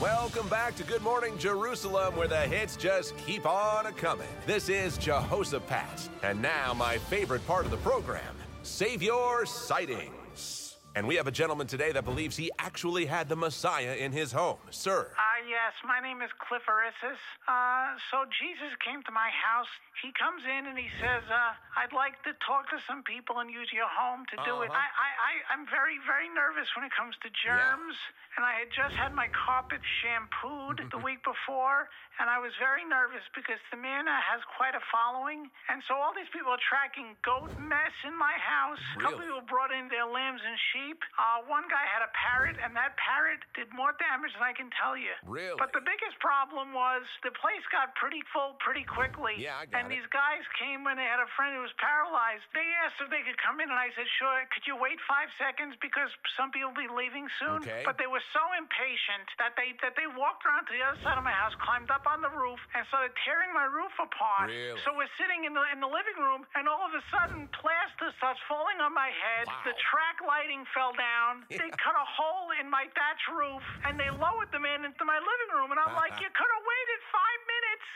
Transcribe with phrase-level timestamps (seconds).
[0.00, 4.26] Welcome back to Good Morning Jerusalem, where the hits just keep on a coming.
[4.46, 10.76] This is Jehoshaphat, and now my favorite part of the program Savior Sightings.
[10.94, 14.32] And we have a gentleman today that believes he actually had the Messiah in his
[14.32, 14.58] home.
[14.70, 15.08] Sir.
[15.16, 16.62] Uh, yes, my name is Cliff.
[16.68, 19.70] Uh, so Jesus came to my house.
[20.00, 23.50] He comes in and he says, uh, I'd like to talk to some people and
[23.50, 24.70] use your home to do it.
[24.70, 24.78] Uh-huh.
[24.78, 27.98] I, I, I, I'm very, very nervous when it comes to germs.
[28.36, 32.80] And I had just had my carpet shampooed the week before, and I was very
[32.80, 35.52] nervous because the man has quite a following.
[35.68, 38.80] And so all these people are tracking goat mess in my house.
[38.96, 39.36] A couple Really?
[39.36, 41.04] people brought in their lambs and sheep.
[41.20, 44.72] Uh, one guy had a parrot, and that parrot did more damage than I can
[44.72, 45.12] tell you.
[45.32, 45.56] Really?
[45.56, 49.40] But the biggest problem was the place got pretty full pretty quickly.
[49.40, 49.96] Yeah, I got And it.
[49.96, 52.44] these guys came when they had a friend who was paralyzed.
[52.52, 54.44] They asked if they could come in, and I said, sure.
[54.52, 57.64] Could you wait five seconds because some people will be leaving soon?
[57.64, 57.82] Okay.
[57.88, 61.16] But they were so impatient that they that they walked around to the other side
[61.16, 64.52] of my house, climbed up on the roof, and started tearing my roof apart.
[64.52, 64.76] Really?
[64.84, 68.12] So we're sitting in the in the living room, and all of a sudden, plaster
[68.20, 69.48] starts falling on my head.
[69.48, 69.72] Wow.
[69.72, 71.46] The track lighting fell down.
[71.62, 75.21] They cut a hole in my thatch roof, and they lowered the man into my
[75.22, 75.70] living room.
[75.70, 77.86] And I'm like, you could have waited five minutes.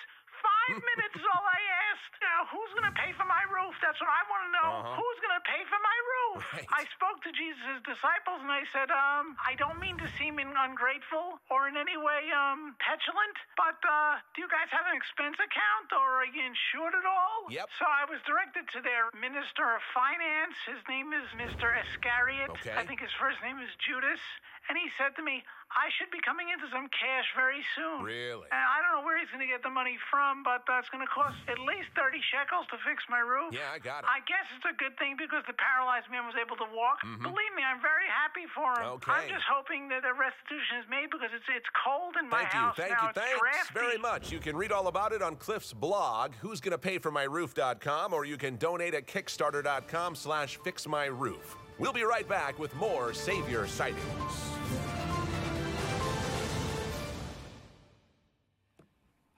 [0.45, 1.61] Five minutes is all I
[1.91, 2.15] asked.
[2.23, 3.75] Now, who's going to pay for my roof?
[3.83, 4.71] That's what I want to know.
[4.79, 4.95] Uh-huh.
[5.01, 6.43] Who's going to pay for my roof?
[6.53, 6.69] Right.
[6.71, 11.41] I spoke to Jesus' disciples and I said, um, I don't mean to seem ungrateful
[11.49, 15.89] or in any way um, petulant, but uh, do you guys have an expense account
[15.97, 17.49] or are you insured at all?
[17.49, 17.69] Yep.
[17.81, 20.57] So I was directed to their minister of finance.
[20.69, 21.73] His name is Mr.
[21.73, 22.53] Iscariot.
[22.61, 22.77] Okay.
[22.77, 24.21] I think his first name is Judas.
[24.69, 25.43] And he said to me,
[25.75, 28.07] I should be coming into some cash very soon.
[28.07, 28.47] Really?
[28.49, 31.03] And I don't know where he's going to get the money from, but that's going
[31.03, 33.51] to cost at least 30 shekels to fix my roof.
[33.51, 34.11] Yeah, I got it.
[34.11, 37.03] I guess it's a good thing because the paralyzed man was able to walk.
[37.03, 38.99] Believe me, I'm very happy for him.
[38.99, 39.11] Mm-hmm.
[39.11, 39.27] Okay.
[39.27, 42.79] I'm just hoping that a restitution is made because it's it's cold in my house.
[42.79, 43.03] Thank you, thank now.
[43.03, 43.75] you, It's thanks drafty.
[43.75, 44.31] very much.
[44.33, 48.15] You can read all about it on Cliff's blog, who's gonna pay for my roof.com,
[48.15, 51.57] or you can donate at kickstarter.com slash fix my roof.
[51.79, 54.03] We'll be right back with more Savior sightings.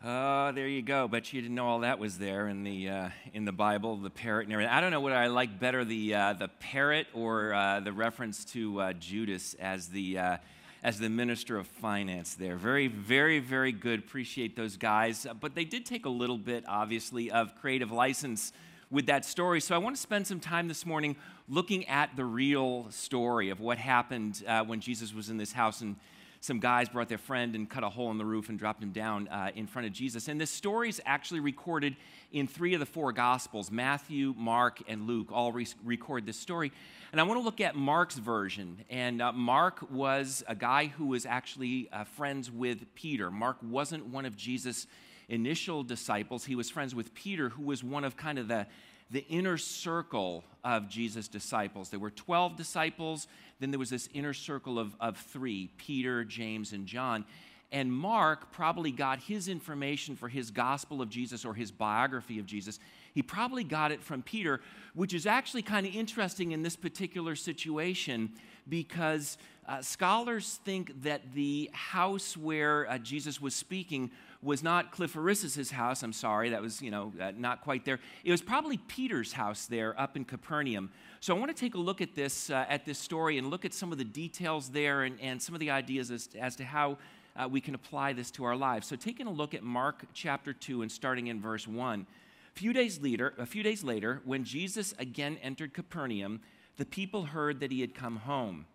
[0.04, 1.08] Oh, there you go.
[1.08, 4.08] Bet you didn't know all that was there in the uh, in the Bible, the
[4.08, 4.72] parrot and everything.
[4.72, 8.44] I don't know what I like better, the uh, the parrot or uh, the reference
[8.52, 10.36] to uh, Judas as the uh,
[10.84, 12.34] as the minister of finance.
[12.34, 13.98] There, very, very, very good.
[13.98, 15.26] Appreciate those guys.
[15.40, 18.52] But they did take a little bit, obviously, of creative license
[18.90, 19.60] with that story.
[19.60, 21.16] So I want to spend some time this morning
[21.48, 25.80] looking at the real story of what happened uh, when Jesus was in this house
[25.80, 25.96] and
[26.40, 28.92] some guys brought their friend and cut a hole in the roof and dropped him
[28.92, 30.28] down uh, in front of Jesus.
[30.28, 31.96] And this story is actually recorded
[32.32, 36.70] in three of the four Gospels Matthew, Mark, and Luke all re- record this story.
[37.10, 38.84] And I want to look at Mark's version.
[38.88, 43.30] And uh, Mark was a guy who was actually uh, friends with Peter.
[43.30, 44.86] Mark wasn't one of Jesus'
[45.28, 48.66] initial disciples, he was friends with Peter, who was one of kind of the
[49.10, 51.88] the inner circle of Jesus' disciples.
[51.88, 53.26] There were 12 disciples,
[53.58, 57.24] then there was this inner circle of, of three Peter, James, and John.
[57.70, 62.46] And Mark probably got his information for his gospel of Jesus or his biography of
[62.46, 62.80] Jesus.
[63.12, 64.60] He probably got it from Peter,
[64.94, 68.30] which is actually kind of interesting in this particular situation
[68.68, 74.10] because uh, scholars think that the house where uh, Jesus was speaking
[74.42, 76.02] was not Cliff Arissis' house.
[76.02, 77.98] I'm sorry, that was, you know, uh, not quite there.
[78.24, 80.90] It was probably Peter's house there up in Capernaum.
[81.20, 83.64] So I want to take a look at this, uh, at this story and look
[83.64, 86.64] at some of the details there and, and some of the ideas as, as to
[86.64, 86.98] how
[87.34, 88.86] uh, we can apply this to our lives.
[88.86, 92.06] So taking a look at Mark chapter 2 and starting in verse 1.
[92.54, 96.40] A few days later, a few days later, when Jesus again entered Capernaum,
[96.76, 98.66] the people heard that he had come home.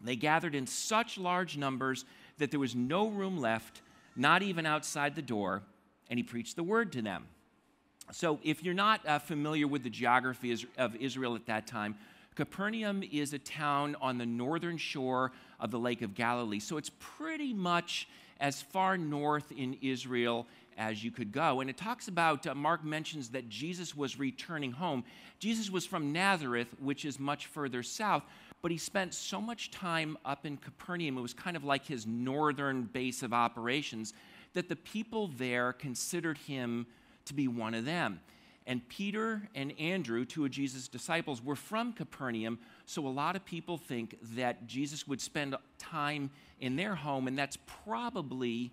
[0.00, 2.04] They gathered in such large numbers
[2.38, 3.82] that there was no room left,
[4.16, 5.62] not even outside the door,
[6.08, 7.26] and he preached the word to them.
[8.12, 11.96] So, if you're not uh, familiar with the geography of Israel at that time,
[12.34, 16.60] Capernaum is a town on the northern shore of the Lake of Galilee.
[16.60, 18.08] So, it's pretty much
[18.40, 20.46] as far north in Israel
[20.76, 21.60] as you could go.
[21.60, 25.04] And it talks about, uh, Mark mentions that Jesus was returning home.
[25.38, 28.24] Jesus was from Nazareth, which is much further south,
[28.64, 32.06] but he spent so much time up in Capernaum, it was kind of like his
[32.06, 34.14] northern base of operations,
[34.54, 36.86] that the people there considered him
[37.26, 38.22] to be one of them.
[38.66, 43.44] And Peter and Andrew, two of Jesus' disciples, were from Capernaum, so a lot of
[43.44, 48.72] people think that Jesus would spend time in their home, and that's probably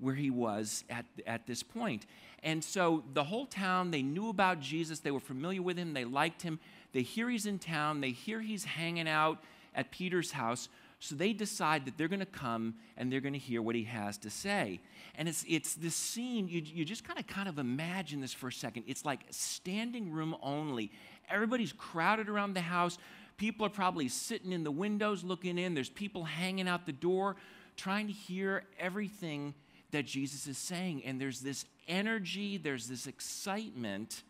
[0.00, 2.04] where he was at, at this point.
[2.42, 6.04] And so the whole town, they knew about Jesus, they were familiar with him, they
[6.04, 6.58] liked him.
[6.92, 9.38] They hear he's in town, they hear he's hanging out
[9.74, 10.68] at Peter's house.
[11.02, 13.84] So they decide that they're going to come and they're going to hear what he
[13.84, 14.80] has to say.
[15.14, 18.48] And it's, it's this scene, you, you just kind of kind of imagine this for
[18.48, 18.84] a second.
[18.86, 20.92] It's like standing room only.
[21.30, 22.98] Everybody's crowded around the house.
[23.38, 25.72] People are probably sitting in the windows looking in.
[25.72, 27.36] There's people hanging out the door
[27.76, 29.54] trying to hear everything
[29.92, 31.02] that Jesus is saying.
[31.06, 34.22] And there's this energy, there's this excitement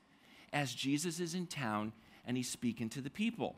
[0.52, 1.92] as Jesus is in town
[2.26, 3.56] and he's speaking to the people.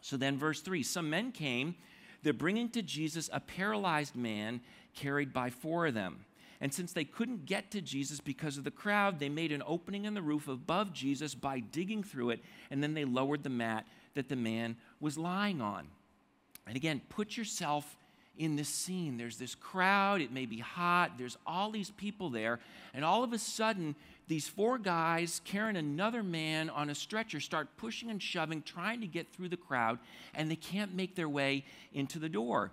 [0.00, 1.76] So then, verse 3 some men came
[2.22, 4.60] they're bringing to Jesus a paralyzed man
[4.94, 6.24] carried by four of them.
[6.60, 10.04] And since they couldn't get to Jesus because of the crowd, they made an opening
[10.04, 12.40] in the roof above Jesus by digging through it,
[12.70, 15.88] and then they lowered the mat that the man was lying on.
[16.66, 17.96] And again, put yourself
[18.38, 19.16] in this scene.
[19.16, 22.60] There's this crowd, it may be hot, there's all these people there,
[22.94, 23.96] and all of a sudden,
[24.28, 29.06] these four guys carrying another man on a stretcher start pushing and shoving, trying to
[29.06, 29.98] get through the crowd,
[30.34, 32.70] and they can't make their way into the door.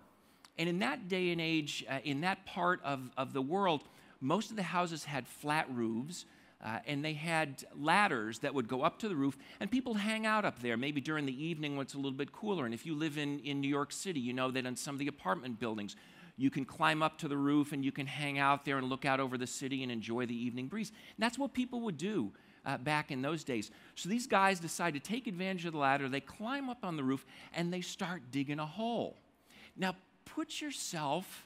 [0.57, 3.81] And in that day and age, uh, in that part of, of the world,
[4.22, 6.25] most of the houses had flat roofs.
[6.62, 10.25] Uh, and they had ladders that would go up to the roof, and people hang
[10.25, 12.66] out up there, maybe during the evening when it's a little bit cooler.
[12.66, 15.00] And if you live in, in New York City, you know that in some of
[15.00, 15.96] the apartment buildings,
[16.39, 19.03] you can climb up to the roof and you can hang out there and look
[19.03, 20.89] out over the city and enjoy the evening breeze.
[20.89, 22.31] And that's what people would do
[22.65, 23.71] uh, back in those days.
[23.95, 26.07] So these guys decide to take advantage of the ladder.
[26.07, 29.18] They climb up on the roof and they start digging a hole.
[29.75, 31.45] Now, put yourself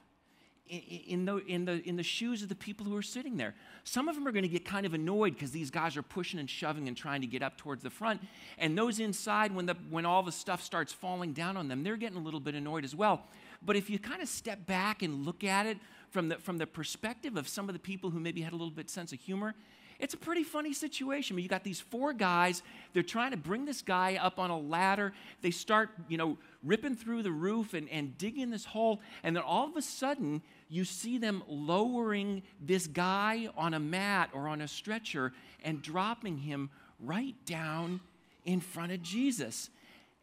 [0.70, 3.54] in the, in, the, in the shoes of the people who are sitting there.
[3.84, 6.40] Some of them are going to get kind of annoyed because these guys are pushing
[6.40, 8.22] and shoving and trying to get up towards the front.
[8.58, 11.98] And those inside, when, the, when all the stuff starts falling down on them, they're
[11.98, 13.24] getting a little bit annoyed as well.
[13.66, 15.78] But if you kind of step back and look at it
[16.10, 18.74] from the, from the perspective of some of the people who maybe had a little
[18.74, 19.56] bit sense of humor,
[20.00, 21.34] it's a pretty funny situation.
[21.34, 22.62] I mean, you got these four guys,
[22.94, 25.14] they're trying to bring this guy up on a ladder.
[25.42, 29.02] They start, you know, ripping through the roof and, and digging this hole.
[29.24, 34.30] And then all of a sudden, you see them lowering this guy on a mat
[34.34, 35.32] or on a stretcher
[35.64, 36.70] and dropping him
[37.00, 38.02] right down
[38.46, 39.70] in front of Jesus.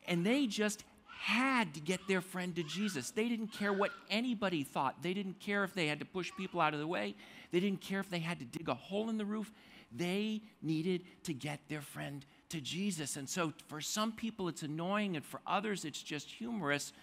[0.07, 0.85] And they just
[1.21, 3.11] had to get their friend to Jesus.
[3.11, 5.03] They didn't care what anybody thought.
[5.03, 7.15] They didn't care if they had to push people out of the way.
[7.53, 9.53] They didn't care if they had to dig a hole in the roof.
[9.95, 13.17] They needed to get their friend to Jesus.
[13.17, 16.95] And so for some people it's annoying, and for others it's just humorous.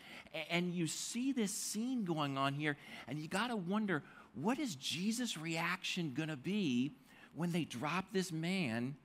[0.50, 2.76] And you see this scene going on here,
[3.08, 4.02] and you got to wonder
[4.34, 6.92] what is Jesus' reaction going to be
[7.36, 8.96] when they drop this man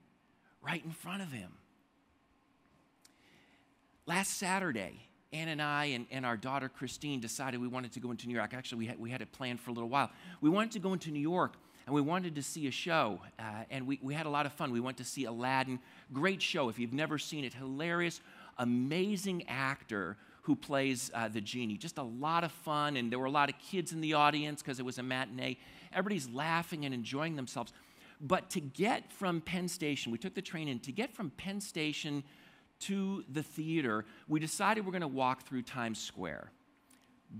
[0.62, 1.52] right in front of him?
[4.04, 8.10] Last Saturday, Ann and I and, and, our daughter Christine decided we wanted to go
[8.10, 8.52] into New York.
[8.52, 10.10] Actually, we had, we had it planned for a little while.
[10.40, 11.54] We wanted to go into New York
[11.86, 13.20] and we wanted to see a show.
[13.38, 14.72] Uh, and we, we had a lot of fun.
[14.72, 15.78] We went to see Aladdin.
[16.12, 16.68] Great show.
[16.68, 18.20] If you've never seen it, hilarious,
[18.58, 21.76] amazing actor who plays uh, the genie.
[21.76, 22.96] Just a lot of fun.
[22.96, 25.58] And there were a lot of kids in the audience because it was a matinee.
[25.92, 27.72] Everybody's laughing and enjoying themselves.
[28.20, 31.60] But to get from Penn Station, we took the train in, to get from Penn
[31.60, 32.24] Station
[32.82, 36.50] to the theater, we decided we're going to walk through Times Square.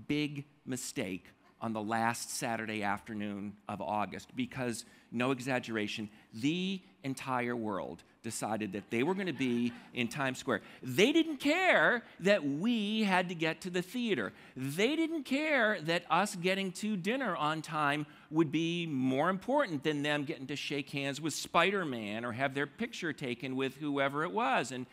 [0.07, 1.25] Big mistake
[1.61, 8.89] on the last Saturday afternoon of August because, no exaggeration, the entire world decided that
[8.89, 10.61] they were going to be in Times Square.
[10.81, 14.33] They didn't care that we had to get to the theater.
[14.57, 20.03] They didn't care that us getting to dinner on time would be more important than
[20.03, 24.23] them getting to shake hands with Spider Man or have their picture taken with whoever
[24.23, 24.73] it was.
[24.73, 24.85] And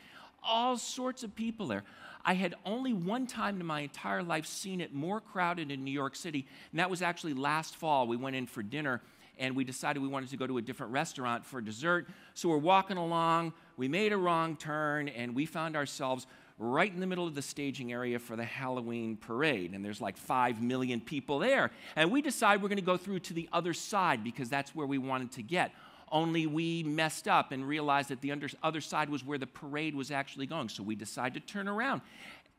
[0.42, 1.84] all sorts of people there.
[2.24, 5.90] I had only one time in my entire life seen it more crowded in New
[5.90, 8.06] York City, and that was actually last fall.
[8.06, 9.00] We went in for dinner
[9.40, 12.06] and we decided we wanted to go to a different restaurant for dessert.
[12.34, 16.26] So we're walking along, we made a wrong turn, and we found ourselves
[16.58, 19.72] right in the middle of the staging area for the Halloween parade.
[19.72, 21.70] And there's like five million people there.
[21.96, 24.86] And we decide we're going to go through to the other side because that's where
[24.86, 25.72] we wanted to get
[26.12, 30.10] only we messed up and realized that the other side was where the parade was
[30.10, 30.68] actually going.
[30.68, 32.02] So we decided to turn around.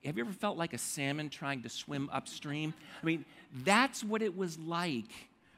[0.05, 2.73] Have you ever felt like a salmon trying to swim upstream?
[3.01, 3.25] I mean,
[3.63, 5.11] that's what it was like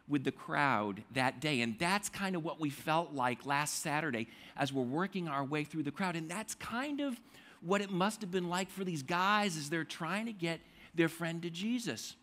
[0.08, 1.62] with the crowd that day.
[1.62, 5.64] And that's kind of what we felt like last Saturday as we're working our way
[5.64, 6.16] through the crowd.
[6.16, 7.20] And that's kind of
[7.62, 10.60] what it must have been like for these guys as they're trying to get
[10.94, 12.16] their friend to Jesus.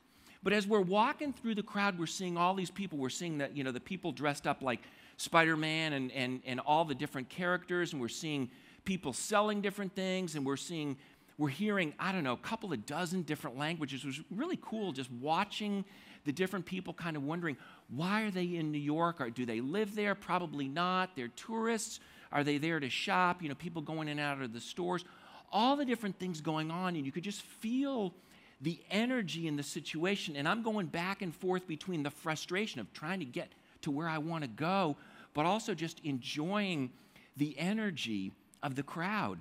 [0.43, 2.99] But as we're walking through the crowd, we're seeing all these people.
[2.99, 4.81] We're seeing that, you know, the people dressed up like
[5.17, 8.51] Spider Man and, and, and all the different characters, and we're seeing
[8.85, 10.97] people selling different things, and we're seeing,
[11.37, 14.03] we're hearing, I don't know, a couple of dozen different languages.
[14.03, 15.85] It was really cool just watching
[16.25, 17.57] the different people kind of wondering
[17.95, 19.21] why are they in New York?
[19.21, 20.15] Or do they live there?
[20.15, 21.17] Probably not.
[21.17, 22.01] They're tourists.
[22.33, 23.43] Are they there to shop?
[23.43, 25.05] You know, people going in and out of the stores.
[25.53, 28.15] All the different things going on, and you could just feel
[28.61, 30.37] the energy in the situation.
[30.37, 33.49] And I'm going back and forth between the frustration of trying to get
[33.83, 34.97] to where I want to go,
[35.35, 36.91] but also just enjoying
[37.37, 39.39] the energy of the crowd.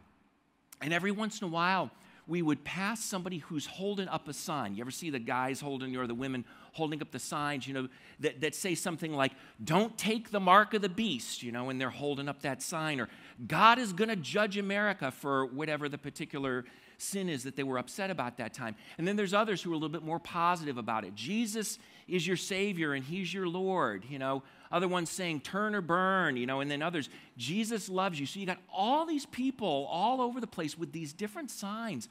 [0.81, 1.91] And every once in a while,
[2.27, 4.75] we would pass somebody who's holding up a sign.
[4.75, 7.89] You ever see the guys holding or the women holding up the signs, you know,
[8.19, 9.31] that, that say something like,
[9.63, 12.99] don't take the mark of the beast, you know, and they're holding up that sign,
[12.99, 13.09] or
[13.47, 16.65] God is going to judge America for whatever the particular
[17.01, 18.75] sin is that they were upset about that time.
[18.97, 21.15] And then there's others who are a little bit more positive about it.
[21.15, 24.43] Jesus is your Savior and He's your Lord, you know.
[24.71, 28.25] Other ones saying, turn or burn, you know, and then others, Jesus loves you.
[28.25, 32.07] So you got all these people all over the place with these different signs.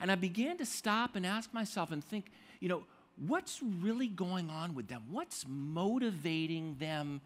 [0.00, 2.30] And I began to stop and ask myself and think,
[2.60, 2.84] you know,
[3.26, 5.02] what's really going on with them?
[5.10, 7.20] What's motivating them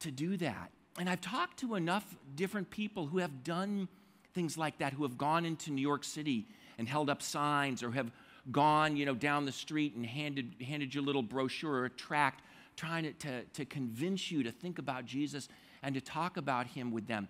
[0.00, 0.70] to do that?
[0.98, 3.88] And I've talked to enough different people who have done
[4.36, 6.46] things like that, who have gone into New York City
[6.78, 8.12] and held up signs or have
[8.52, 11.90] gone, you know, down the street and handed, handed you a little brochure or a
[11.90, 12.42] tract
[12.76, 15.48] trying to, to, to convince you to think about Jesus
[15.82, 17.28] and to talk about him with them.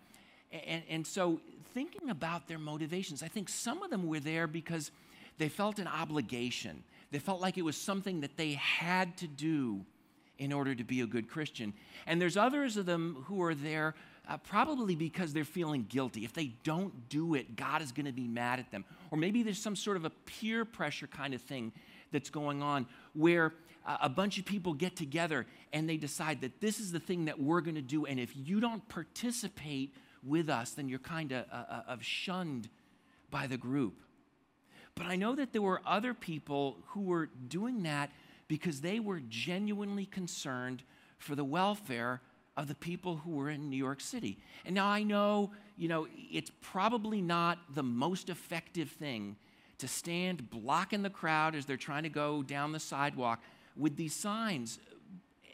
[0.52, 1.40] And, and so,
[1.74, 4.90] thinking about their motivations, I think some of them were there because
[5.38, 6.82] they felt an obligation.
[7.12, 9.84] They felt like it was something that they had to do
[10.38, 11.72] in order to be a good Christian.
[12.06, 13.94] And there's others of them who are there
[14.28, 16.24] uh, probably because they're feeling guilty.
[16.24, 18.84] If they don't do it, God is going to be mad at them.
[19.10, 21.72] Or maybe there's some sort of a peer pressure kind of thing
[22.12, 23.54] that's going on where
[23.86, 27.26] uh, a bunch of people get together and they decide that this is the thing
[27.26, 28.04] that we're going to do.
[28.06, 32.68] And if you don't participate with us, then you're kind of uh, uh shunned
[33.30, 34.00] by the group.
[34.96, 38.10] But I know that there were other people who were doing that
[38.48, 40.82] because they were genuinely concerned
[41.18, 42.22] for the welfare
[42.56, 44.38] of the people who were in New York City.
[44.64, 49.36] And now I know, you know, it's probably not the most effective thing
[49.78, 53.42] to stand blocking the crowd as they're trying to go down the sidewalk
[53.76, 54.78] with these signs.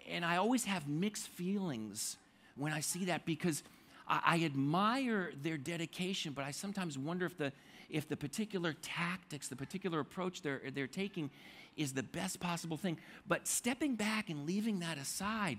[0.08, 2.16] And I always have mixed feelings
[2.56, 3.64] when I see that because
[4.06, 7.52] I, I admire their dedication, but I sometimes wonder if the
[7.90, 11.30] if the particular tactics, the particular approach they're, they're taking
[11.76, 12.98] is the best possible thing.
[13.28, 15.58] But stepping back and leaving that aside,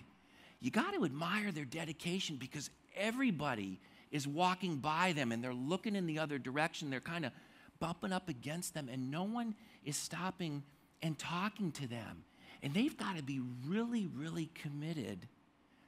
[0.64, 5.94] you got to admire their dedication because everybody is walking by them and they're looking
[5.94, 6.90] in the other direction.
[6.90, 7.34] They're kind of
[7.82, 10.64] bumping up against them, and no one is stopping
[11.02, 12.24] and talking to them.
[12.64, 15.28] And they've got to be really, really committed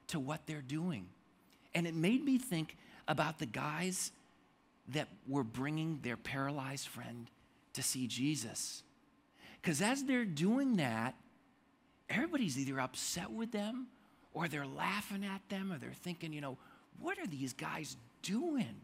[0.07, 1.05] to what they're doing.
[1.73, 2.75] And it made me think
[3.07, 4.11] about the guys
[4.89, 7.29] that were bringing their paralyzed friend
[7.75, 8.83] to see Jesus.
[9.61, 11.15] Because as they're doing that,
[12.09, 13.87] everybody's either upset with them
[14.35, 16.57] or they're laughing at them or they're thinking, you know,
[16.99, 18.75] what are these guys doing?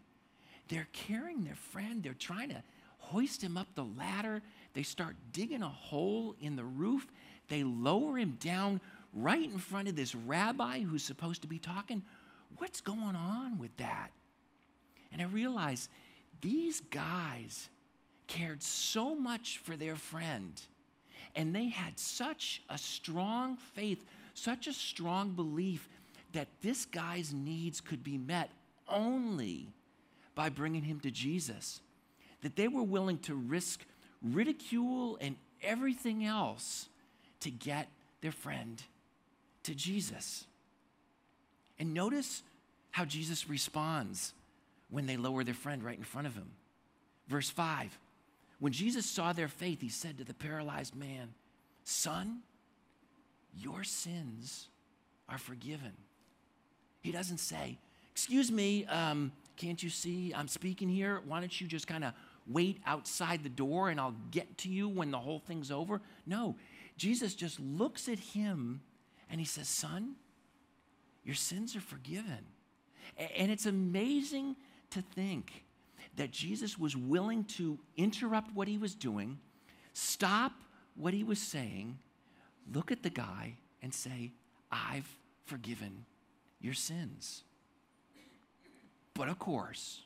[0.69, 2.63] They're carrying their friend, they're trying to
[2.97, 4.41] hoist him up the ladder.
[4.73, 7.05] They start digging a hole in the roof.
[7.49, 8.79] They lower him down
[9.13, 12.03] right in front of this rabbi who's supposed to be talking.
[12.57, 14.11] What's going on with that?
[15.11, 15.89] And I realized
[16.39, 17.69] these guys
[18.27, 20.61] cared so much for their friend,
[21.35, 23.99] and they had such a strong faith,
[24.33, 25.87] such a strong belief
[26.33, 28.49] that this guy's needs could be met
[28.87, 29.73] only
[30.35, 31.81] by bringing him to Jesus,
[32.41, 33.85] that they were willing to risk
[34.21, 36.87] ridicule and everything else
[37.41, 37.89] to get
[38.21, 38.81] their friend
[39.63, 40.45] to Jesus.
[41.79, 42.43] And notice
[42.91, 44.33] how Jesus responds
[44.89, 46.51] when they lower their friend right in front of him.
[47.27, 47.97] Verse 5
[48.59, 51.33] When Jesus saw their faith, he said to the paralyzed man,
[51.83, 52.41] Son,
[53.57, 54.67] your sins
[55.29, 55.93] are forgiven.
[57.01, 57.77] He doesn't say,
[58.11, 61.21] Excuse me, um, can't you see I'm speaking here?
[61.25, 62.13] Why don't you just kind of
[62.47, 66.01] wait outside the door and I'll get to you when the whole thing's over?
[66.25, 66.55] No,
[66.97, 68.81] Jesus just looks at him
[69.29, 70.15] and he says, Son,
[71.23, 72.45] your sins are forgiven.
[73.37, 74.55] And it's amazing
[74.91, 75.63] to think
[76.17, 79.39] that Jesus was willing to interrupt what he was doing,
[79.93, 80.51] stop
[80.95, 81.97] what he was saying,
[82.73, 84.31] look at the guy, and say,
[84.71, 85.07] I've
[85.45, 86.05] forgiven
[86.59, 87.43] your sins.
[89.13, 90.01] But of course,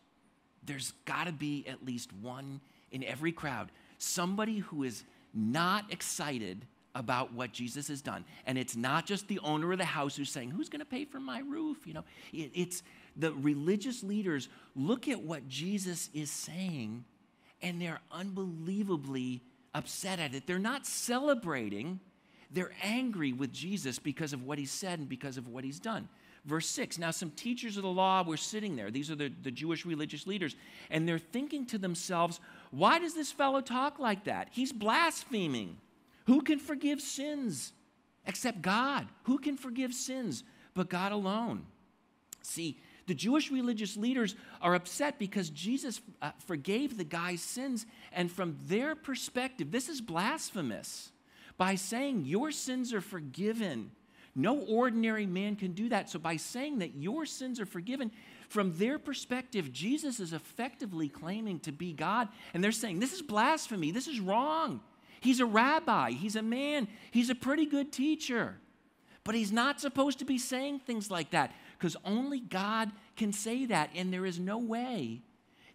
[0.63, 6.65] there's got to be at least one in every crowd, somebody who is not excited
[6.95, 8.23] about what Jesus has done.
[8.45, 11.03] And it's not just the owner of the house who's saying, Who's going to pay
[11.03, 11.85] for my roof?
[11.85, 12.83] You know, it, it's
[13.17, 17.03] the religious leaders look at what Jesus is saying
[17.61, 19.41] and they're unbelievably
[19.73, 20.47] upset at it.
[20.47, 21.99] They're not celebrating,
[22.55, 26.07] they're angry with Jesus because of what he said and because of what he's done.
[26.45, 28.89] Verse 6 Now, some teachers of the law were sitting there.
[28.89, 30.55] These are the, the Jewish religious leaders.
[30.89, 32.39] And they're thinking to themselves,
[32.71, 34.49] why does this fellow talk like that?
[34.51, 35.77] He's blaspheming.
[36.27, 37.73] Who can forgive sins
[38.25, 39.07] except God?
[39.23, 40.43] Who can forgive sins
[40.73, 41.65] but God alone?
[42.41, 47.85] See, the Jewish religious leaders are upset because Jesus uh, forgave the guy's sins.
[48.13, 51.11] And from their perspective, this is blasphemous.
[51.57, 53.91] By saying your sins are forgiven,
[54.35, 56.09] no ordinary man can do that.
[56.09, 58.11] So, by saying that your sins are forgiven,
[58.49, 62.27] from their perspective, Jesus is effectively claiming to be God.
[62.53, 63.91] And they're saying, This is blasphemy.
[63.91, 64.81] This is wrong.
[65.21, 66.11] He's a rabbi.
[66.11, 66.87] He's a man.
[67.11, 68.57] He's a pretty good teacher.
[69.23, 73.65] But he's not supposed to be saying things like that because only God can say
[73.65, 73.89] that.
[73.95, 75.21] And there is no way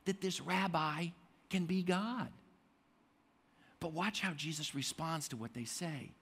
[0.05, 1.09] that this rabbi
[1.49, 2.29] can be God.
[3.81, 6.13] But watch how Jesus responds to what they say.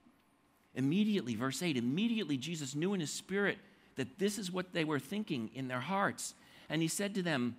[0.75, 3.57] Immediately, verse 8, immediately Jesus knew in his spirit
[3.95, 6.33] that this is what they were thinking in their hearts.
[6.69, 7.57] And he said to them,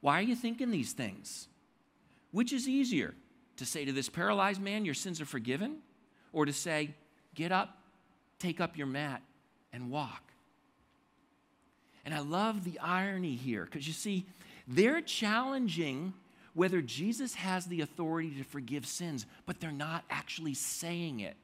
[0.00, 1.48] Why are you thinking these things?
[2.30, 3.14] Which is easier,
[3.56, 5.78] to say to this paralyzed man, Your sins are forgiven,
[6.32, 6.94] or to say,
[7.34, 7.78] Get up,
[8.38, 9.22] take up your mat,
[9.72, 10.22] and walk?
[12.04, 14.26] And I love the irony here because you see,
[14.66, 16.14] they're challenging
[16.58, 21.36] whether Jesus has the authority to forgive sins, but they're not actually saying it.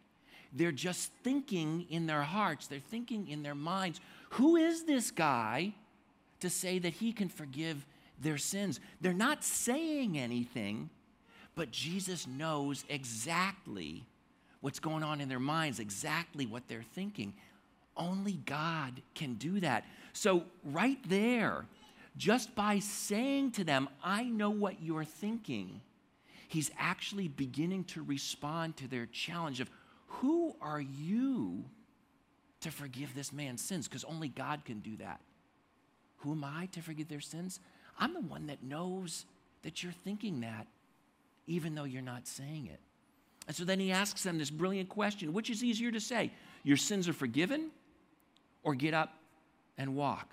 [0.52, 5.72] They're just thinking in their hearts, they're thinking in their minds, who is this guy
[6.40, 7.86] to say that he can forgive
[8.20, 8.80] their sins?
[9.00, 10.90] They're not saying anything,
[11.54, 14.02] but Jesus knows exactly
[14.62, 17.34] what's going on in their minds, exactly what they're thinking.
[17.96, 19.84] Only God can do that.
[20.12, 21.66] So, right there,
[22.16, 25.80] just by saying to them, I know what you're thinking,
[26.48, 29.70] he's actually beginning to respond to their challenge of,
[30.06, 31.64] Who are you
[32.60, 33.88] to forgive this man's sins?
[33.88, 35.20] Because only God can do that.
[36.18, 37.60] Who am I to forgive their sins?
[37.98, 39.26] I'm the one that knows
[39.62, 40.66] that you're thinking that,
[41.46, 42.80] even though you're not saying it.
[43.46, 46.30] And so then he asks them this brilliant question which is easier to say,
[46.62, 47.70] Your sins are forgiven,
[48.62, 49.12] or get up
[49.76, 50.28] and walk?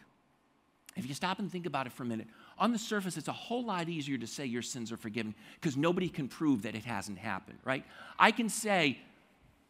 [0.96, 2.28] If you stop and think about it for a minute,
[2.58, 5.78] on the surface, it's a whole lot easier to say your sins are forgiven because
[5.78, 7.86] nobody can prove that it hasn't happened, right?
[8.20, 9.00] I can say,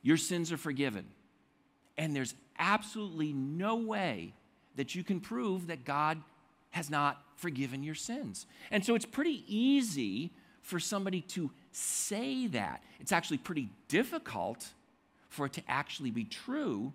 [0.02, 1.06] Your sins are forgiven.
[1.98, 4.34] And there's absolutely no way
[4.76, 6.18] that you can prove that God
[6.72, 8.46] has not forgiven your sins.
[8.72, 10.32] And so it's pretty easy
[10.62, 12.84] for somebody to say that.
[13.00, 14.68] It's actually pretty difficult
[15.30, 16.94] for it to actually be true,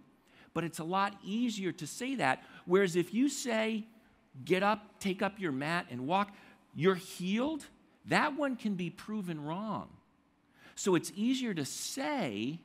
[0.54, 2.42] but it's a lot easier to say that.
[2.64, 3.84] Whereas if you say,
[4.44, 6.34] get up, take up your mat, and walk,
[6.74, 7.64] you're healed,
[8.06, 9.88] that one can be proven wrong.
[10.74, 12.60] So it's easier to say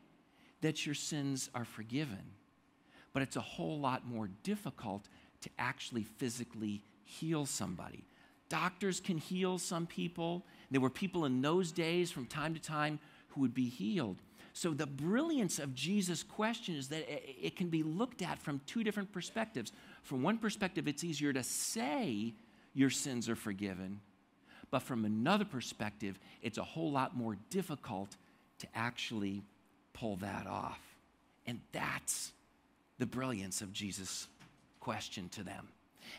[0.61, 2.33] that your sins are forgiven,
[3.13, 5.07] but it's a whole lot more difficult
[5.41, 8.03] to actually physically heal somebody.
[8.49, 10.45] Doctors can heal some people.
[10.69, 14.17] There were people in those days from time to time who would be healed.
[14.53, 18.83] So, the brilliance of Jesus' question is that it can be looked at from two
[18.83, 19.71] different perspectives.
[20.03, 22.33] From one perspective, it's easier to say
[22.73, 24.01] your sins are forgiven,
[24.69, 28.15] but from another perspective, it's a whole lot more difficult
[28.59, 29.43] to actually
[29.93, 30.79] pull that off.
[31.45, 32.31] And that's
[32.99, 34.27] the brilliance of Jesus'
[34.79, 35.67] question to them.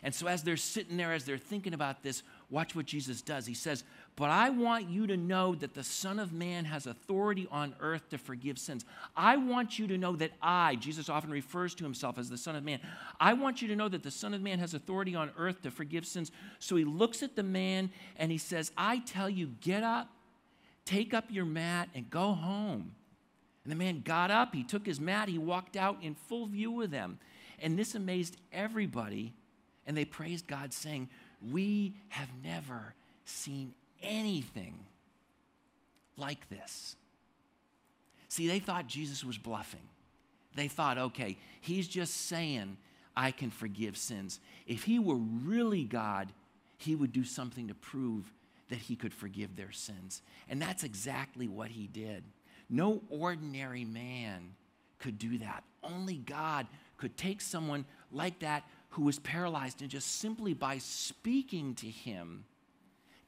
[0.01, 3.45] And so, as they're sitting there, as they're thinking about this, watch what Jesus does.
[3.45, 3.83] He says,
[4.15, 8.09] But I want you to know that the Son of Man has authority on earth
[8.09, 8.85] to forgive sins.
[9.17, 12.55] I want you to know that I, Jesus often refers to himself as the Son
[12.55, 12.79] of Man,
[13.19, 15.71] I want you to know that the Son of Man has authority on earth to
[15.71, 16.31] forgive sins.
[16.59, 20.09] So he looks at the man and he says, I tell you, get up,
[20.85, 22.91] take up your mat, and go home.
[23.63, 26.81] And the man got up, he took his mat, he walked out in full view
[26.83, 27.17] of them.
[27.59, 29.33] And this amazed everybody.
[29.87, 31.09] And they praised God, saying,
[31.41, 32.93] We have never
[33.25, 34.75] seen anything
[36.17, 36.95] like this.
[38.29, 39.87] See, they thought Jesus was bluffing.
[40.55, 42.77] They thought, okay, he's just saying,
[43.15, 44.39] I can forgive sins.
[44.67, 46.29] If he were really God,
[46.77, 48.31] he would do something to prove
[48.69, 50.21] that he could forgive their sins.
[50.49, 52.23] And that's exactly what he did.
[52.69, 54.55] No ordinary man
[54.99, 55.63] could do that.
[55.83, 61.75] Only God could take someone like that who was paralyzed and just simply by speaking
[61.75, 62.45] to him,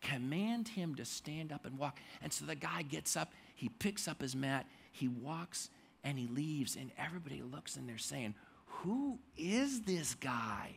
[0.05, 1.99] command him to stand up and walk.
[2.21, 5.69] And so the guy gets up, he picks up his mat, he walks,
[6.03, 6.75] and he leaves.
[6.75, 10.75] And everybody looks and they're saying, Who is this guy?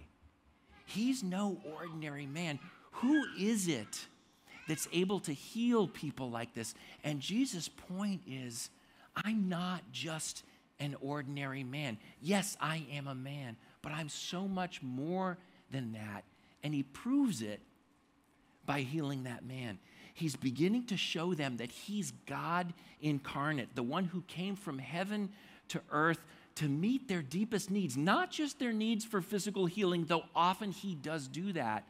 [0.86, 2.58] He's no ordinary man.
[2.92, 4.06] Who is it
[4.66, 6.74] that's able to heal people like this?
[7.04, 8.70] And Jesus' point is,
[9.14, 10.42] I'm not just
[10.80, 11.98] an ordinary man.
[12.22, 15.36] Yes, I am a man, but I'm so much more
[15.70, 16.24] than that.
[16.62, 17.60] And he proves it
[18.68, 19.78] by healing that man.
[20.12, 25.30] He's beginning to show them that he's God incarnate, the one who came from heaven
[25.68, 26.20] to earth
[26.56, 30.94] to meet their deepest needs, not just their needs for physical healing, though often he
[30.94, 31.84] does do that,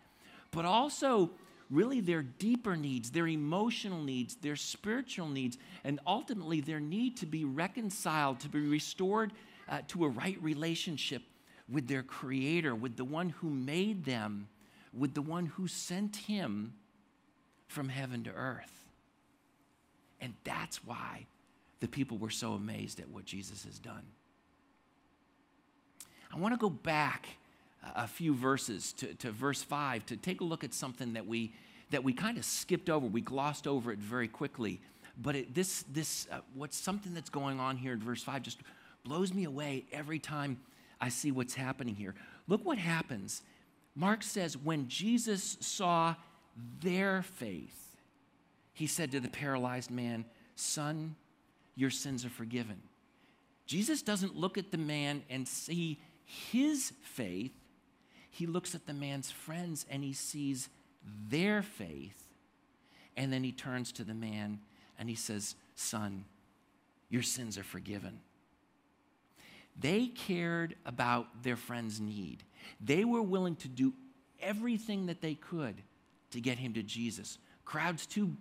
[0.53, 1.31] but also
[1.69, 7.27] really their deeper needs, their emotional needs, their spiritual needs, and ultimately their need to
[7.27, 9.33] be reconciled, to be restored
[9.69, 11.23] uh, to a right relationship
[11.69, 14.49] with their Creator, with the one who made them,
[14.99, 16.75] with the one who sent him
[17.67, 18.85] from heaven to earth.
[20.21, 21.27] And that's why
[21.81, 24.03] the people were so amazed at what Jesus has done.
[26.33, 27.29] I want to go back
[27.95, 31.53] a few verses to, to verse 5 to take a look at something that we,
[31.91, 33.07] that we kind of skipped over.
[33.07, 34.81] We glossed over it very quickly.
[35.21, 38.59] But it, this, this uh, what's something that's going on here in verse 5 just
[39.05, 40.59] blows me away every time
[41.01, 42.15] I see what's happening here.
[42.47, 43.43] Look what happens.
[43.99, 46.15] Mark says, when Jesus saw
[46.81, 47.97] their faith,
[48.73, 51.17] he said to the paralyzed man, Son,
[51.75, 52.81] your sins are forgiven.
[53.67, 57.51] Jesus doesn't look at the man and see his faith,
[58.31, 60.69] he looks at the man's friends and he sees
[61.29, 62.23] their faith.
[63.17, 64.61] And then he turns to the man
[64.97, 66.25] and he says, Son,
[67.09, 68.21] your sins are forgiven.
[69.81, 72.43] They cared about their friend's need.
[72.81, 73.95] They were willing to do
[74.41, 75.83] everything that they could
[76.31, 77.39] to get him to Jesus.
[77.65, 78.37] Crowds too,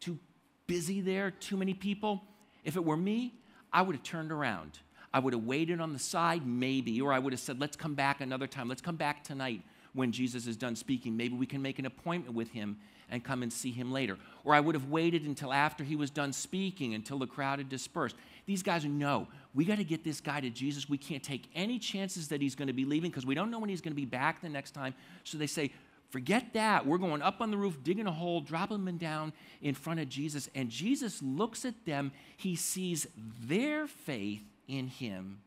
[0.00, 0.18] too
[0.66, 2.22] busy there, too many people.
[2.64, 3.34] If it were me,
[3.72, 4.78] I would have turned around.
[5.14, 7.94] I would have waited on the side, maybe, or I would have said, let's come
[7.94, 8.68] back another time.
[8.68, 11.16] Let's come back tonight when Jesus is done speaking.
[11.16, 12.78] Maybe we can make an appointment with him
[13.10, 14.16] and come and see him later.
[14.44, 17.68] Or I would have waited until after he was done speaking, until the crowd had
[17.68, 18.16] dispersed.
[18.46, 20.88] These guys know we got to get this guy to Jesus.
[20.88, 23.58] We can't take any chances that he's going to be leaving because we don't know
[23.58, 24.94] when he's going to be back the next time.
[25.24, 25.72] So they say,
[26.12, 26.86] Forget that.
[26.86, 30.10] We're going up on the roof, digging a hole, dropping them down in front of
[30.10, 30.50] Jesus.
[30.54, 32.12] And Jesus looks at them.
[32.36, 35.40] He sees their faith in him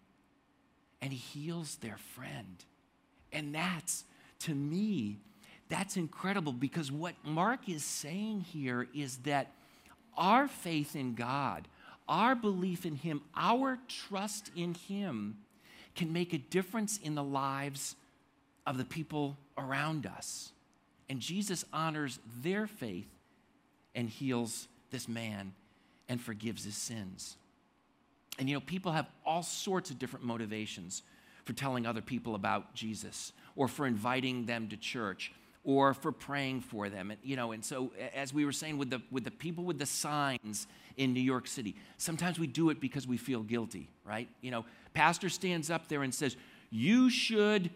[1.03, 2.65] and he heals their friend.
[3.31, 4.05] And that's,
[4.39, 5.19] to me,
[5.69, 9.51] that's incredible because what Mark is saying here is that
[10.17, 11.67] our faith in God,
[12.07, 15.37] our belief in Him, our trust in Him
[15.95, 17.95] can make a difference in the lives
[18.67, 20.51] of the people around us.
[21.09, 23.07] And Jesus honors their faith
[23.93, 25.53] and heals this man
[26.09, 27.37] and forgives his sins.
[28.37, 31.03] And you know, people have all sorts of different motivations
[31.45, 35.31] for telling other people about Jesus or for inviting them to church
[35.65, 37.11] or for praying for them.
[37.11, 39.79] And, you know, and so as we were saying with the with the people with
[39.79, 44.29] the signs in New York City, sometimes we do it because we feel guilty, right?
[44.41, 46.37] You know, pastor stands up there and says,
[46.69, 47.71] "You should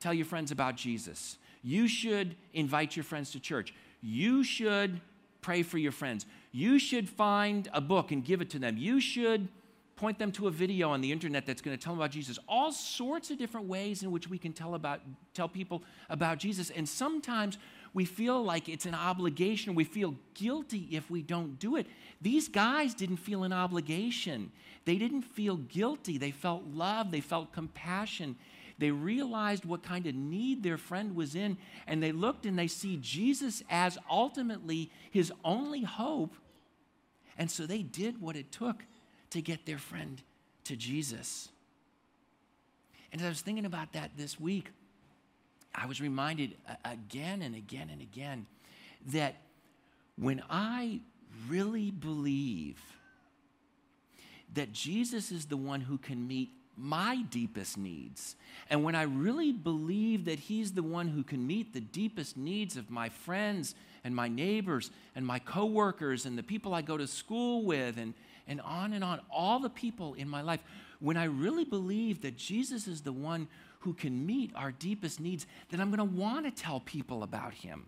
[0.00, 1.38] tell your friends about Jesus.
[1.62, 3.72] You should invite your friends to church.
[4.00, 5.00] You should
[5.40, 6.26] pray for your friends.
[6.52, 8.76] You should find a book and give it to them.
[8.76, 9.48] You should
[9.98, 12.38] point them to a video on the internet that's going to tell them about Jesus.
[12.48, 15.00] All sorts of different ways in which we can tell about
[15.34, 16.70] tell people about Jesus.
[16.70, 17.58] And sometimes
[17.92, 19.74] we feel like it's an obligation.
[19.74, 21.86] We feel guilty if we don't do it.
[22.20, 24.52] These guys didn't feel an obligation.
[24.84, 26.16] They didn't feel guilty.
[26.16, 27.10] They felt love.
[27.10, 28.36] They felt compassion.
[28.78, 31.58] They realized what kind of need their friend was in,
[31.88, 36.36] and they looked and they see Jesus as ultimately his only hope.
[37.36, 38.84] And so they did what it took
[39.30, 40.22] to get their friend
[40.64, 41.48] to Jesus.
[43.12, 44.70] And as I was thinking about that this week,
[45.74, 48.46] I was reminded again and again and again
[49.12, 49.36] that
[50.16, 51.00] when I
[51.48, 52.78] really believe
[54.54, 58.36] that Jesus is the one who can meet my deepest needs.
[58.70, 62.76] And when I really believe that He's the one who can meet the deepest needs
[62.76, 67.06] of my friends and my neighbors and my coworkers and the people I go to
[67.06, 68.14] school with and,
[68.48, 70.60] and on and on, all the people in my life,
[71.00, 73.46] when I really believe that Jesus is the one
[73.80, 77.54] who can meet our deepest needs, then I'm going to want to tell people about
[77.54, 77.86] Him.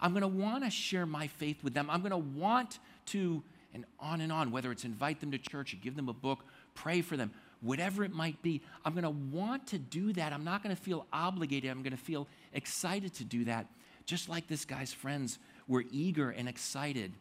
[0.00, 1.88] I'm going to want to share my faith with them.
[1.90, 3.42] I'm going to want to,
[3.72, 6.44] and on and on, whether it's invite them to church give them a book,
[6.74, 10.32] pray for them whatever it might be, I'm going to want to do that.
[10.32, 11.70] I'm not going to feel obligated.
[11.70, 13.66] I'm going to feel excited to do that.
[14.04, 17.12] Just like this guy's friends were eager and excited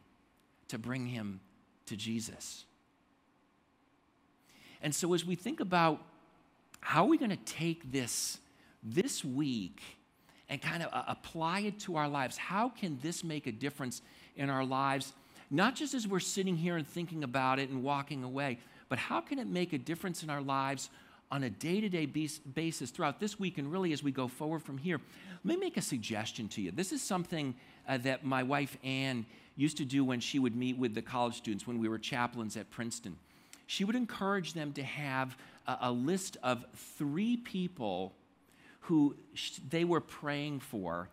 [0.69, 1.39] to bring him
[1.87, 2.65] to Jesus.
[4.81, 6.01] And so, as we think about
[6.79, 8.39] how are we going to take this
[8.83, 9.81] this week
[10.49, 14.01] and kind of uh, apply it to our lives, how can this make a difference
[14.35, 15.13] in our lives?
[15.49, 18.59] Not just as we're sitting here and thinking about it and walking away,
[18.89, 20.89] but how can it make a difference in our lives
[21.29, 24.63] on a day to day basis throughout this week and really as we go forward
[24.63, 24.99] from here,
[25.43, 26.71] let me make a suggestion to you.
[26.71, 27.53] This is something
[27.87, 31.35] uh, that my wife Ann used to do when she would meet with the college
[31.35, 33.17] students when we were chaplains at Princeton.
[33.67, 36.65] She would encourage them to have a, a list of
[36.97, 38.13] three people
[38.81, 41.09] who sh- they were praying for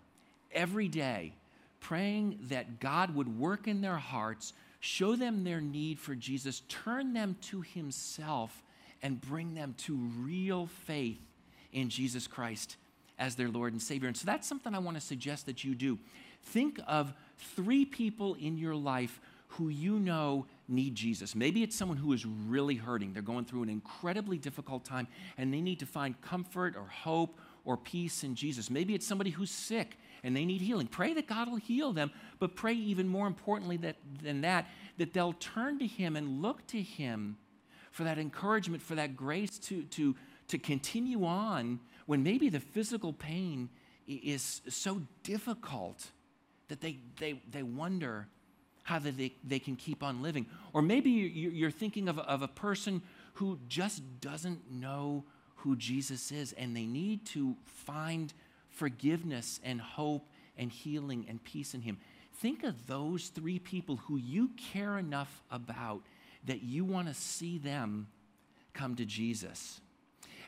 [0.52, 1.34] every day,
[1.80, 7.12] praying that God would work in their hearts, show them their need for Jesus, turn
[7.12, 8.62] them to Himself
[9.02, 11.20] and bring them to real faith
[11.72, 12.76] in Jesus Christ
[13.18, 14.08] as their Lord and Savior.
[14.08, 15.98] And so that's something I want to suggest that you do.
[16.42, 19.20] Think of three people in your life
[19.56, 21.34] who you know need Jesus.
[21.34, 23.12] Maybe it's someone who is really hurting.
[23.12, 27.38] They're going through an incredibly difficult time and they need to find comfort or hope
[27.64, 28.70] or peace in Jesus.
[28.70, 30.86] Maybe it's somebody who's sick and they need healing.
[30.86, 34.66] Pray that God will heal them, but pray even more importantly that, than that,
[34.98, 37.36] that they'll turn to Him and look to Him
[37.90, 40.16] for that encouragement, for that grace to, to,
[40.48, 43.68] to continue on when maybe the physical pain
[44.08, 46.10] is so difficult
[46.68, 48.28] that they, they, they wonder
[48.84, 50.46] how they, they can keep on living.
[50.72, 53.02] Or maybe you're thinking of, of a person
[53.34, 55.24] who just doesn't know
[55.56, 58.32] who Jesus is and they need to find
[58.68, 61.98] forgiveness and hope and healing and peace in Him.
[62.34, 66.02] Think of those three people who you care enough about
[66.44, 68.08] that you want to see them
[68.74, 69.80] come to Jesus.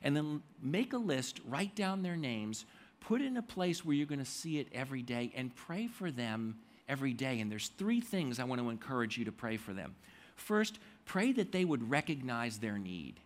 [0.02, 2.66] And then make a list, write down their names,
[3.00, 5.86] put it in a place where you're going to see it every day, and pray
[5.86, 7.40] for them every day.
[7.40, 9.94] And there's three things I want to encourage you to pray for them.
[10.36, 13.20] First, pray that they would recognize their need.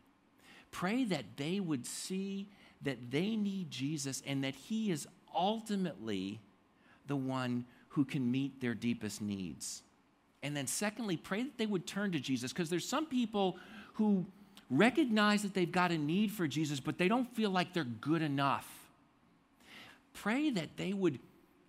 [0.70, 2.48] Pray that they would see
[2.82, 6.40] that they need Jesus and that He is ultimately
[7.06, 9.82] the one who can meet their deepest needs.
[10.42, 13.58] And then, secondly, pray that they would turn to Jesus because there's some people
[13.94, 14.24] who
[14.70, 18.22] recognize that they've got a need for Jesus, but they don't feel like they're good
[18.22, 18.66] enough.
[20.14, 21.18] Pray that they would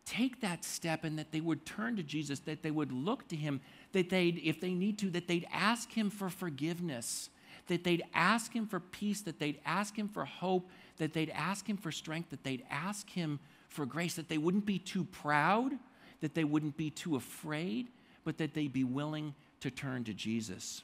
[0.05, 3.35] take that step and that they would turn to Jesus, that they would look to
[3.35, 3.61] Him,
[3.93, 7.29] that they'd, if they need to, that they'd ask Him for forgiveness,
[7.67, 11.67] that they'd ask Him for peace, that they'd ask Him for hope, that they'd ask
[11.67, 15.73] Him for strength, that they'd ask Him for grace, that they wouldn't be too proud,
[16.21, 17.87] that they wouldn't be too afraid
[18.23, 20.83] but that they'd be willing to turn to Jesus.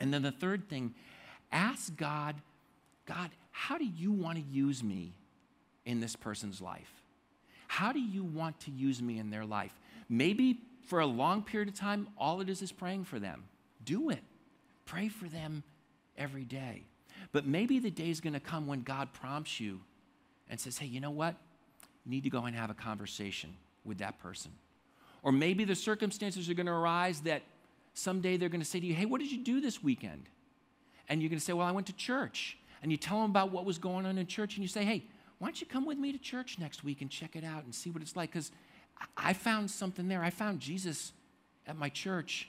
[0.00, 0.94] And then the third thing,
[1.52, 2.36] ask God,
[3.06, 5.12] God, how do you want to use me
[5.84, 7.03] in this person's life?
[7.74, 9.74] How do you want to use me in their life?
[10.08, 13.42] Maybe for a long period of time, all it is is praying for them.
[13.84, 14.22] Do it.
[14.86, 15.64] Pray for them
[16.16, 16.84] every day.
[17.32, 19.80] But maybe the day is going to come when God prompts you
[20.48, 21.34] and says, hey, you know what?
[22.04, 23.52] You need to go and have a conversation
[23.84, 24.52] with that person.
[25.24, 27.42] Or maybe the circumstances are going to arise that
[27.94, 30.28] someday they're going to say to you, Hey, what did you do this weekend?
[31.08, 32.56] And you're going to say, Well, I went to church.
[32.82, 35.06] And you tell them about what was going on in church, and you say, Hey,
[35.44, 37.74] why don't you come with me to church next week and check it out and
[37.74, 38.32] see what it's like?
[38.32, 38.50] Because
[39.14, 40.22] I found something there.
[40.22, 41.12] I found Jesus
[41.66, 42.48] at my church,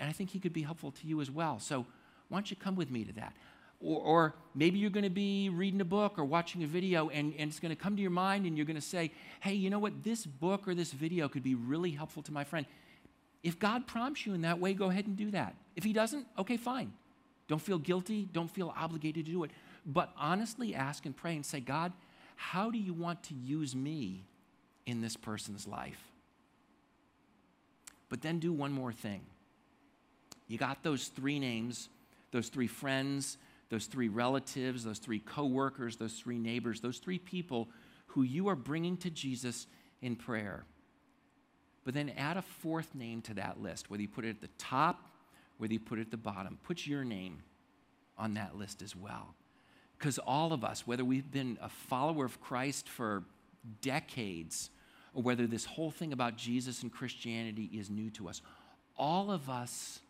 [0.00, 1.60] and I think he could be helpful to you as well.
[1.60, 1.86] So
[2.28, 3.32] why don't you come with me to that?
[3.80, 7.32] Or, or, maybe you're going to be reading a book or watching a video and,
[7.38, 9.70] and it's going to come to your mind and you're going to say, hey, you
[9.70, 10.02] know what?
[10.02, 12.66] This book or this video could be really helpful to my friend.
[13.44, 15.54] If God prompts you in that way, go ahead and do that.
[15.76, 16.92] If He doesn't, okay, fine.
[17.46, 18.28] Don't feel guilty.
[18.32, 19.52] Don't feel obligated to do it.
[19.84, 21.92] But honestly ask and pray and say, God,
[22.36, 24.24] how do you want to use me
[24.86, 26.00] in this person's life?
[28.08, 29.22] But then do one more thing.
[30.46, 31.88] You got those three names,
[32.30, 33.36] those three friends,
[33.68, 37.68] those three relatives, those three coworkers, those three neighbors, those three people
[38.06, 39.66] who you are bringing to Jesus
[40.00, 40.64] in prayer.
[41.84, 44.50] But then add a fourth name to that list, whether you put it at the
[44.58, 45.08] top,
[45.58, 46.58] whether you put it at the bottom.
[46.62, 47.42] Put your name
[48.16, 49.34] on that list as well.
[49.98, 53.24] Because all of us, whether we've been a follower of Christ for
[53.80, 54.70] decades,
[55.14, 58.42] or whether this whole thing about Jesus and Christianity is new to us,
[58.98, 60.00] all of us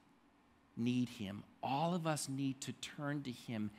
[0.77, 1.44] need Him.
[1.62, 3.70] All of us need to turn to Him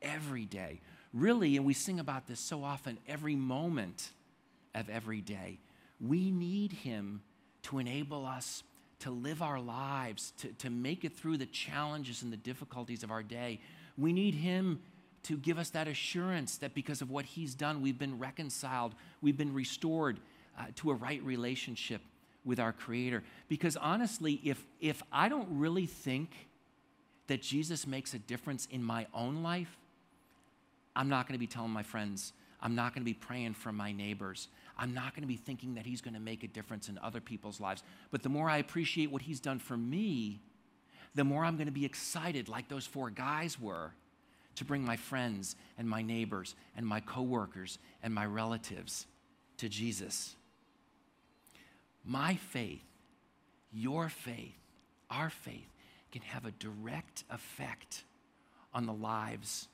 [0.00, 0.80] every day.
[1.12, 4.10] Really, and we sing about this so often, every moment
[4.74, 5.58] of every day.
[6.00, 7.22] We need Him
[7.62, 8.62] to enable us
[9.00, 13.10] to live our lives, to, to make it through the challenges and the difficulties of
[13.10, 13.60] our day.
[13.98, 14.80] We need Him
[15.26, 19.36] to give us that assurance that because of what He's done, we've been reconciled, we've
[19.36, 20.18] been restored
[20.58, 22.00] uh, to a right relationship
[22.44, 23.22] with our Creator.
[23.48, 26.30] Because honestly, if, if I don't really think
[27.26, 29.76] that Jesus makes a difference in my own life,
[30.94, 32.32] I'm not going to be telling my friends.
[32.62, 34.48] I'm not going to be praying for my neighbors.
[34.78, 37.20] I'm not going to be thinking that He's going to make a difference in other
[37.20, 37.82] people's lives.
[38.10, 40.40] But the more I appreciate what He's done for me,
[41.14, 43.92] the more I'm going to be excited, like those four guys were,
[44.56, 49.06] to bring my friends and my neighbors and my coworkers and my relatives
[49.58, 50.34] to Jesus.
[52.04, 52.84] My faith,
[53.72, 54.54] your faith,
[55.10, 55.68] our faith
[56.12, 58.04] can have a direct effect
[58.72, 59.68] on the lives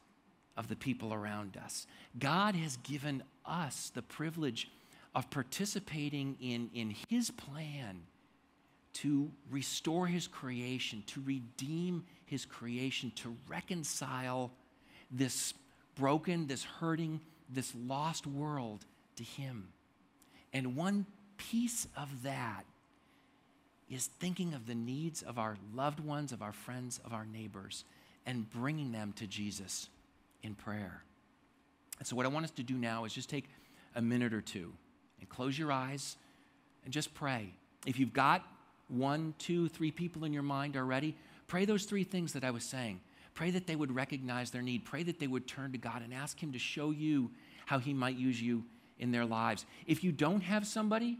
[0.57, 1.87] of the people around us.
[2.19, 4.69] God has given us the privilege
[5.15, 8.03] of participating in, in His plan
[8.95, 14.51] to restore His creation, to redeem His creation, to reconcile
[15.13, 15.55] this
[15.95, 18.85] broken, this hurting, this lost world
[19.17, 19.69] to Him.
[20.53, 22.65] And one piece of that
[23.91, 27.85] is thinking of the needs of our loved ones, of our friends, of our neighbors,
[28.25, 29.89] and bringing them to Jesus
[30.43, 31.03] in prayer.
[31.99, 33.49] And so, what I want us to do now is just take
[33.95, 34.73] a minute or two
[35.21, 36.17] and close your eyes
[36.85, 37.53] and just pray.
[37.87, 38.47] If you've got
[38.89, 41.15] one, two, three people in your mind already,
[41.47, 43.01] pray those three things that I was saying.
[43.35, 44.85] Pray that they would recognize their need.
[44.85, 47.31] Pray that they would turn to God and ask Him to show you
[47.67, 48.65] how He might use you
[48.99, 49.65] in their lives.
[49.87, 51.19] If you don't have somebody,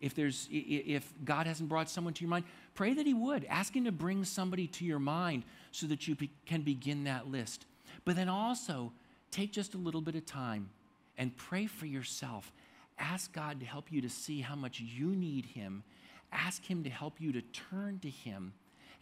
[0.00, 3.44] if there's if God hasn't brought someone to your mind, pray that He would.
[3.44, 7.66] Ask Him to bring somebody to your mind so that you can begin that list.
[8.04, 8.92] But then also
[9.30, 10.70] take just a little bit of time
[11.16, 12.52] and pray for yourself.
[12.98, 15.84] Ask God to help you to see how much you need Him.
[16.32, 18.52] Ask Him to help you to turn to Him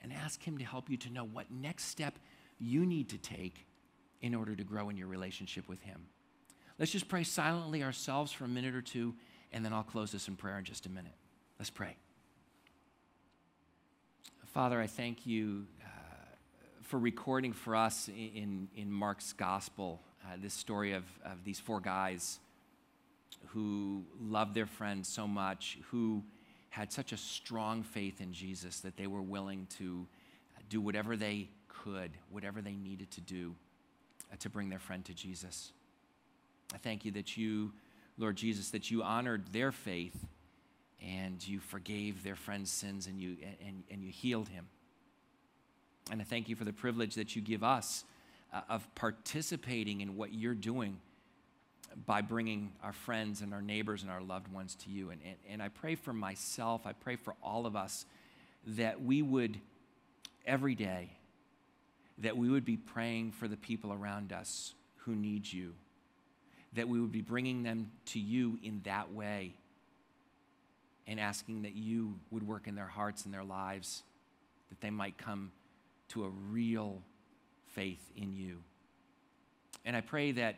[0.03, 2.19] and ask Him to help you to know what next step
[2.59, 3.67] you need to take
[4.21, 6.07] in order to grow in your relationship with Him.
[6.79, 9.15] Let's just pray silently ourselves for a minute or two,
[9.53, 11.15] and then I'll close this in prayer in just a minute.
[11.59, 11.97] Let's pray.
[14.47, 15.89] Father, I thank you uh,
[16.83, 21.81] for recording for us in, in Mark's gospel uh, this story of, of these four
[21.81, 22.39] guys
[23.49, 26.23] who loved their friends so much, who
[26.71, 30.07] had such a strong faith in Jesus that they were willing to
[30.69, 31.49] do whatever they
[31.85, 33.55] could, whatever they needed to do
[34.33, 35.73] uh, to bring their friend to Jesus.
[36.75, 37.73] I thank you that you,
[38.17, 40.27] Lord Jesus, that you honored their faith
[41.03, 44.67] and you forgave their friend's sins and you, and, and you healed him.
[46.11, 48.05] And I thank you for the privilege that you give us
[48.53, 50.99] uh, of participating in what you're doing
[52.07, 55.11] by bringing our friends and our neighbors and our loved ones to you.
[55.11, 58.07] And, and, and I pray for myself, I pray for all of us
[58.67, 59.61] that we would
[60.47, 61.11] every day,
[62.19, 65.75] that we would be praying for the people around us who need you
[66.75, 69.55] that we would be bringing them to you in that way
[71.07, 74.03] and asking that you would work in their hearts and their lives,
[74.71, 75.53] that they might come
[76.09, 77.03] to a real
[77.75, 78.59] faith in you.
[79.85, 80.57] And I pray that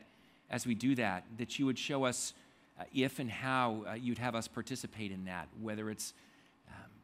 [0.50, 2.32] as we do that, that you would show us
[2.78, 6.14] uh, if and how uh, you'd have us participate in that, whether it's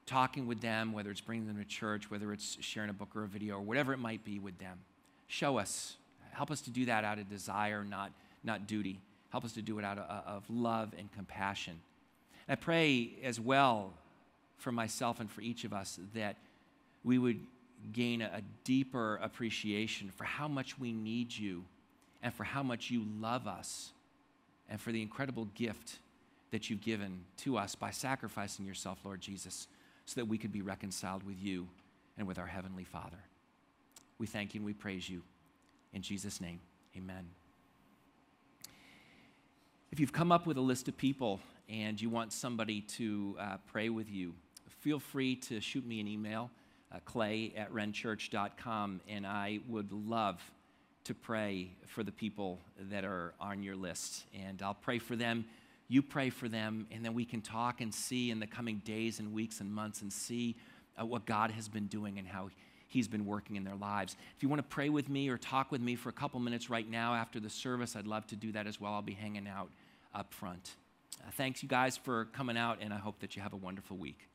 [0.07, 3.25] talking with them, whether it's bringing them to church, whether it's sharing a book or
[3.25, 4.79] a video, or whatever it might be with them.
[5.27, 5.97] Show us.
[6.33, 8.13] Help us to do that out of desire, not
[8.45, 9.01] not duty.
[9.31, 11.81] Help us to do it out of, uh, of love and compassion.
[12.49, 13.93] I pray as well
[14.59, 16.37] for myself and for each of us that
[17.05, 17.41] we would
[17.93, 21.65] gain a, deeper appreciation for how much we need you
[22.23, 23.91] and for how much you love us
[24.69, 25.99] and for the incredible gift
[26.53, 29.67] that you've given to us by sacrificing yourself, Lord Jesus,
[30.07, 31.69] so that we could be reconciled with you
[32.19, 33.19] and with our Heavenly Father.
[34.19, 35.23] We thank you and we praise you.
[35.93, 36.61] In Jesus' name,
[36.97, 37.27] amen.
[39.91, 43.57] If you've come up with a list of people and you want somebody to uh,
[43.71, 44.35] pray with you,
[44.81, 46.51] feel free to shoot me an email,
[46.93, 50.41] uh, clay at renchurch.com, and I would love
[51.05, 52.59] to pray for the people
[52.91, 54.25] that are on your list.
[54.47, 55.45] And I'll pray for them,
[55.93, 59.19] you pray for them, and then we can talk and see in the coming days
[59.19, 60.57] and weeks and months and see
[60.99, 62.49] uh, what God has been doing and how
[62.89, 64.17] He's been working in their lives.
[64.37, 66.69] If you want to pray with me or talk with me for a couple minutes
[66.69, 68.93] right now after the service, I'd love to do that as well.
[68.93, 69.71] I'll be hanging out
[70.15, 70.77] up front.
[71.21, 73.97] Uh, thanks, you guys, for coming out, and I hope that you have a wonderful
[73.97, 74.29] week.